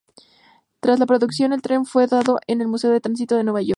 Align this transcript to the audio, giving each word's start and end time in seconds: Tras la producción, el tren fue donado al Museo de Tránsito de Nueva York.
Tras 0.79 0.97
la 0.97 1.05
producción, 1.05 1.53
el 1.53 1.61
tren 1.61 1.85
fue 1.85 2.07
donado 2.07 2.39
al 2.47 2.67
Museo 2.67 2.89
de 2.89 3.01
Tránsito 3.01 3.37
de 3.37 3.43
Nueva 3.43 3.61
York. 3.61 3.69